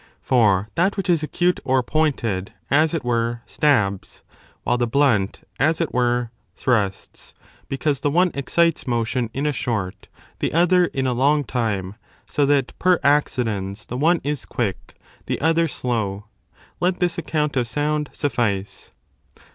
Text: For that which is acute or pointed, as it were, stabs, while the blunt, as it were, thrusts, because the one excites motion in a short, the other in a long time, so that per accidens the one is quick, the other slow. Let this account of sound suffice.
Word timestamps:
For 0.23 0.67
that 0.73 0.97
which 0.97 1.11
is 1.11 1.21
acute 1.21 1.59
or 1.63 1.83
pointed, 1.83 2.53
as 2.71 2.95
it 2.95 3.03
were, 3.05 3.43
stabs, 3.45 4.23
while 4.63 4.79
the 4.79 4.87
blunt, 4.87 5.43
as 5.59 5.79
it 5.79 5.93
were, 5.93 6.31
thrusts, 6.55 7.35
because 7.69 7.99
the 7.99 8.09
one 8.09 8.31
excites 8.33 8.87
motion 8.87 9.29
in 9.31 9.45
a 9.45 9.53
short, 9.53 10.07
the 10.39 10.53
other 10.53 10.85
in 10.85 11.05
a 11.05 11.13
long 11.13 11.43
time, 11.43 11.97
so 12.27 12.47
that 12.47 12.73
per 12.79 12.97
accidens 13.03 13.85
the 13.85 13.95
one 13.95 14.21
is 14.23 14.43
quick, 14.43 14.95
the 15.27 15.39
other 15.39 15.67
slow. 15.67 16.25
Let 16.79 16.97
this 16.97 17.19
account 17.19 17.55
of 17.55 17.67
sound 17.67 18.09
suffice. 18.11 18.91